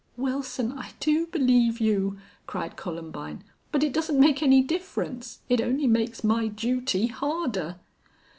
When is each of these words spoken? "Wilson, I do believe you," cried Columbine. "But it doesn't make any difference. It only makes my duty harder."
"Wilson, 0.17 0.71
I 0.79 0.93
do 0.99 1.27
believe 1.27 1.79
you," 1.79 2.17
cried 2.47 2.75
Columbine. 2.75 3.43
"But 3.71 3.83
it 3.83 3.93
doesn't 3.93 4.19
make 4.19 4.41
any 4.41 4.63
difference. 4.63 5.41
It 5.47 5.61
only 5.61 5.85
makes 5.85 6.23
my 6.23 6.47
duty 6.47 7.05
harder." 7.05 7.75